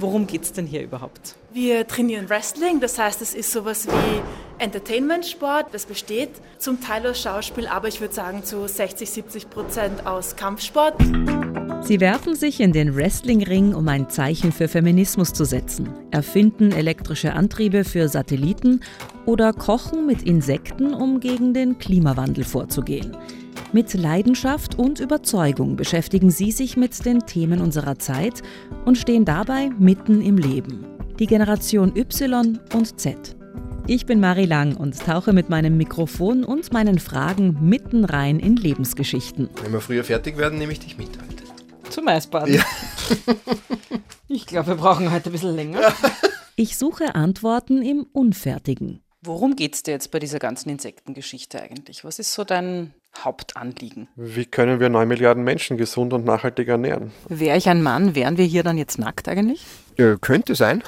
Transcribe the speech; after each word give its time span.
Worum 0.00 0.28
geht 0.28 0.42
es 0.42 0.52
denn 0.52 0.66
hier 0.66 0.82
überhaupt? 0.82 1.34
Wir 1.52 1.84
trainieren 1.86 2.28
Wrestling, 2.28 2.78
das 2.78 2.98
heißt, 2.98 3.20
es 3.20 3.34
ist 3.34 3.50
sowas 3.50 3.88
wie 3.88 4.62
Entertainment-Sport. 4.62 5.66
Das 5.72 5.86
besteht 5.86 6.30
zum 6.58 6.80
Teil 6.80 7.04
aus 7.06 7.20
Schauspiel, 7.20 7.66
aber 7.66 7.88
ich 7.88 8.00
würde 8.00 8.14
sagen 8.14 8.44
zu 8.44 8.68
60, 8.68 9.10
70 9.10 9.50
Prozent 9.50 10.06
aus 10.06 10.36
Kampfsport. 10.36 10.94
Sie 11.80 12.00
werfen 12.00 12.36
sich 12.36 12.60
in 12.60 12.72
den 12.72 12.94
Wrestlingring, 12.94 13.74
um 13.74 13.88
ein 13.88 14.08
Zeichen 14.08 14.52
für 14.52 14.68
Feminismus 14.68 15.32
zu 15.32 15.44
setzen, 15.44 15.88
erfinden 16.12 16.70
elektrische 16.70 17.32
Antriebe 17.32 17.82
für 17.82 18.08
Satelliten 18.08 18.80
oder 19.26 19.52
kochen 19.52 20.06
mit 20.06 20.22
Insekten, 20.22 20.94
um 20.94 21.18
gegen 21.18 21.54
den 21.54 21.78
Klimawandel 21.78 22.44
vorzugehen. 22.44 23.16
Mit 23.70 23.92
Leidenschaft 23.92 24.78
und 24.78 24.98
Überzeugung 24.98 25.76
beschäftigen 25.76 26.30
sie 26.30 26.52
sich 26.52 26.78
mit 26.78 27.04
den 27.04 27.26
Themen 27.26 27.60
unserer 27.60 27.98
Zeit 27.98 28.42
und 28.86 28.96
stehen 28.96 29.26
dabei 29.26 29.68
mitten 29.78 30.22
im 30.22 30.38
Leben. 30.38 30.86
Die 31.18 31.26
Generation 31.26 31.94
Y 31.94 32.58
und 32.72 32.98
Z. 32.98 33.36
Ich 33.86 34.06
bin 34.06 34.20
Marie 34.20 34.46
Lang 34.46 34.74
und 34.74 34.98
tauche 34.98 35.34
mit 35.34 35.50
meinem 35.50 35.76
Mikrofon 35.76 36.44
und 36.44 36.72
meinen 36.72 36.98
Fragen 36.98 37.58
mitten 37.60 38.06
rein 38.06 38.40
in 38.40 38.56
Lebensgeschichten. 38.56 39.50
Wenn 39.62 39.72
wir 39.72 39.82
früher 39.82 40.04
fertig 40.04 40.38
werden, 40.38 40.58
nehme 40.58 40.72
ich 40.72 40.80
dich 40.80 40.96
mit 40.96 41.10
heute. 41.10 41.90
Zum 41.90 42.08
Eisbaden. 42.08 42.54
Ja. 42.54 42.64
ich 44.28 44.46
glaube, 44.46 44.68
wir 44.68 44.74
brauchen 44.76 45.12
heute 45.12 45.28
ein 45.28 45.32
bisschen 45.32 45.54
länger. 45.54 45.92
Ich 46.60 46.76
suche 46.76 47.14
Antworten 47.14 47.82
im 47.82 48.04
Unfertigen. 48.12 49.00
Worum 49.22 49.54
geht 49.54 49.76
es 49.76 49.84
dir 49.84 49.92
jetzt 49.92 50.10
bei 50.10 50.18
dieser 50.18 50.40
ganzen 50.40 50.70
Insektengeschichte 50.70 51.62
eigentlich? 51.62 52.02
Was 52.02 52.18
ist 52.18 52.34
so 52.34 52.42
dein 52.42 52.94
Hauptanliegen? 53.24 54.08
Wie 54.16 54.44
können 54.44 54.80
wir 54.80 54.88
9 54.88 55.08
Milliarden 55.08 55.44
Menschen 55.44 55.76
gesund 55.76 56.12
und 56.12 56.24
nachhaltig 56.24 56.68
ernähren? 56.68 57.12
Wäre 57.28 57.56
ich 57.56 57.68
ein 57.68 57.82
Mann, 57.82 58.14
wären 58.14 58.36
wir 58.36 58.44
hier 58.44 58.62
dann 58.62 58.78
jetzt 58.78 58.98
nackt 58.98 59.28
eigentlich? 59.28 59.64
Ja, 59.96 60.16
könnte 60.16 60.54
sein. 60.54 60.82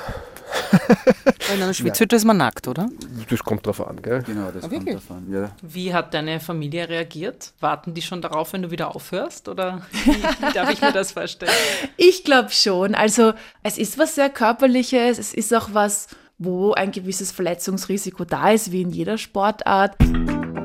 In 1.55 1.63
einer 1.63 1.75
Schwitzhütte 1.75 2.17
ist 2.17 2.25
man 2.25 2.37
nackt, 2.37 2.69
oder? 2.69 2.89
Das 3.29 3.41
kommt 3.41 3.67
drauf 3.67 3.87
an, 3.87 4.01
gell? 4.03 4.23
Genau, 4.23 4.51
das 4.53 4.65
ah, 4.65 4.69
kommt 4.69 4.89
drauf 4.89 5.11
an, 5.11 5.33
ja. 5.33 5.51
Wie 5.63 5.93
hat 5.95 6.15
deine 6.15 6.41
Familie 6.41 6.89
reagiert? 6.89 7.53
Warten 7.61 7.95
die 7.95 8.03
schon 8.03 8.23
darauf, 8.23 8.53
wenn 8.53 8.63
du 8.63 8.71
wieder 8.71 8.95
aufhörst? 8.95 9.49
Oder 9.49 9.83
wie, 10.05 10.11
wie 10.15 10.53
darf 10.53 10.71
ich 10.71 10.81
mir 10.81 10.93
das 10.93 11.13
vorstellen? 11.13 11.53
Ich 11.97 12.25
glaube 12.25 12.51
schon. 12.51 12.95
Also 12.95 13.33
es 13.63 13.79
ist 13.79 13.99
was 13.99 14.15
sehr 14.15 14.31
Körperliches, 14.31 15.19
es 15.19 15.35
ist 15.35 15.55
auch 15.55 15.71
was, 15.73 16.09
wo 16.39 16.73
ein 16.73 16.93
gewisses 16.93 17.33
Verletzungsrisiko 17.33 18.25
da 18.25 18.51
ist, 18.51 18.73
wie 18.73 18.83
in 18.83 18.91
jeder 18.91 19.19
Sportart. 19.19 19.97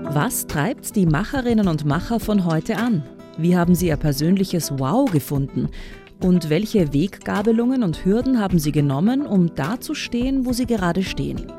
Was 0.09 0.47
treibt 0.47 0.95
die 0.95 1.05
Macherinnen 1.05 1.67
und 1.67 1.85
Macher 1.85 2.19
von 2.19 2.45
heute 2.45 2.77
an? 2.77 3.03
Wie 3.37 3.57
haben 3.57 3.75
sie 3.75 3.87
ihr 3.87 3.97
persönliches 3.97 4.79
Wow 4.79 5.11
gefunden? 5.11 5.69
Und 6.21 6.49
welche 6.49 6.93
Weggabelungen 6.93 7.83
und 7.83 8.05
Hürden 8.05 8.39
haben 8.39 8.57
Sie 8.57 8.71
genommen, 8.71 9.25
um 9.25 9.53
da 9.53 9.79
zu 9.81 9.93
stehen, 9.93 10.45
wo 10.45 10.53
Sie 10.53 10.65
gerade 10.65 11.03
stehen? 11.03 11.51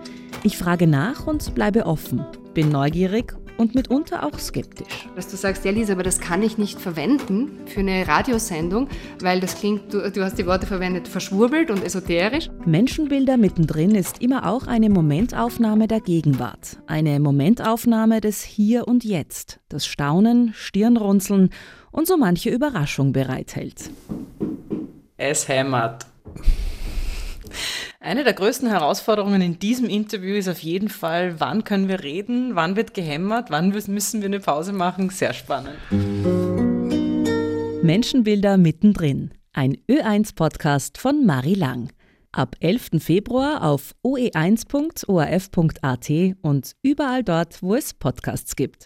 Ich 0.42 0.56
frage 0.56 0.86
nach 0.86 1.26
und 1.26 1.54
bleibe 1.54 1.84
offen, 1.84 2.24
bin 2.54 2.70
neugierig 2.70 3.36
und 3.56 3.74
mitunter 3.74 4.24
auch 4.24 4.38
skeptisch. 4.38 5.08
Dass 5.14 5.28
du 5.28 5.36
sagst, 5.36 5.64
ja 5.64 5.70
Lisa, 5.70 5.92
aber 5.92 6.02
das 6.02 6.20
kann 6.20 6.42
ich 6.42 6.58
nicht 6.58 6.80
verwenden 6.80 7.60
für 7.66 7.80
eine 7.80 8.06
Radiosendung, 8.06 8.88
weil 9.20 9.40
das 9.40 9.56
klingt, 9.56 9.92
du, 9.92 10.10
du 10.10 10.24
hast 10.24 10.38
die 10.38 10.46
Worte 10.46 10.66
verwendet, 10.66 11.08
verschwurbelt 11.08 11.70
und 11.70 11.84
esoterisch. 11.84 12.48
Menschenbilder 12.64 13.36
mittendrin 13.36 13.94
ist 13.94 14.22
immer 14.22 14.46
auch 14.48 14.66
eine 14.66 14.90
Momentaufnahme 14.90 15.88
der 15.88 16.00
Gegenwart. 16.00 16.78
Eine 16.86 17.20
Momentaufnahme 17.20 18.20
des 18.20 18.42
Hier 18.42 18.88
und 18.88 19.04
Jetzt, 19.04 19.60
das 19.68 19.86
Staunen, 19.86 20.52
Stirnrunzeln 20.54 21.50
und 21.90 22.06
so 22.06 22.16
manche 22.16 22.50
Überraschung 22.50 23.12
bereithält. 23.12 23.90
Es 25.16 25.48
hämmert. 25.48 26.06
Eine 28.06 28.22
der 28.22 28.34
größten 28.34 28.68
Herausforderungen 28.68 29.42
in 29.42 29.58
diesem 29.58 29.88
Interview 29.88 30.36
ist 30.36 30.48
auf 30.48 30.60
jeden 30.60 30.88
Fall, 30.88 31.40
wann 31.40 31.64
können 31.64 31.88
wir 31.88 32.04
reden, 32.04 32.54
wann 32.54 32.76
wird 32.76 32.94
gehämmert, 32.94 33.50
wann 33.50 33.70
müssen 33.70 34.20
wir 34.20 34.26
eine 34.26 34.38
Pause 34.38 34.72
machen. 34.72 35.10
Sehr 35.10 35.32
spannend. 35.32 35.74
Menschenbilder 37.82 38.58
mittendrin. 38.58 39.32
Ein 39.52 39.76
Ö1-Podcast 39.90 40.98
von 40.98 41.26
Marie 41.26 41.56
Lang. 41.56 41.90
Ab 42.30 42.54
11. 42.60 42.90
Februar 43.00 43.64
auf 43.64 43.96
oe1.orf.at 44.04 46.10
und 46.42 46.76
überall 46.82 47.24
dort, 47.24 47.60
wo 47.60 47.74
es 47.74 47.92
Podcasts 47.92 48.54
gibt. 48.54 48.84